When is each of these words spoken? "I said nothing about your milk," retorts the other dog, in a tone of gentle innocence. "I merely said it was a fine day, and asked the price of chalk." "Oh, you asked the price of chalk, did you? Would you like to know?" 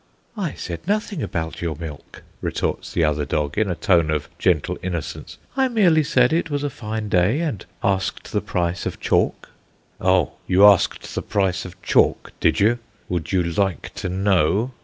"I 0.35 0.55
said 0.55 0.87
nothing 0.87 1.21
about 1.21 1.61
your 1.61 1.75
milk," 1.75 2.23
retorts 2.41 2.91
the 2.91 3.03
other 3.03 3.23
dog, 3.23 3.55
in 3.55 3.69
a 3.69 3.75
tone 3.75 4.09
of 4.09 4.29
gentle 4.39 4.79
innocence. 4.81 5.37
"I 5.55 5.67
merely 5.67 6.03
said 6.03 6.33
it 6.33 6.49
was 6.49 6.63
a 6.63 6.71
fine 6.71 7.07
day, 7.07 7.39
and 7.41 7.63
asked 7.83 8.31
the 8.31 8.41
price 8.41 8.87
of 8.87 8.99
chalk." 8.99 9.49
"Oh, 9.99 10.31
you 10.47 10.65
asked 10.65 11.13
the 11.13 11.21
price 11.21 11.65
of 11.65 11.79
chalk, 11.83 12.31
did 12.39 12.59
you? 12.59 12.79
Would 13.09 13.31
you 13.31 13.43
like 13.43 13.93
to 13.97 14.09
know?" 14.09 14.71